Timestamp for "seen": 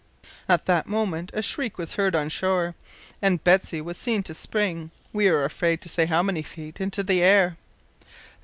3.99-4.23